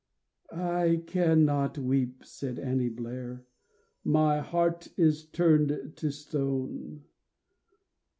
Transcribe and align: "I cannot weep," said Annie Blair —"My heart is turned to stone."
"I 0.51 1.03
cannot 1.05 1.77
weep," 1.77 2.25
said 2.25 2.57
Annie 2.57 2.89
Blair 2.89 3.45
—"My 4.03 4.39
heart 4.39 4.87
is 4.97 5.25
turned 5.25 5.93
to 5.97 6.09
stone." 6.09 7.03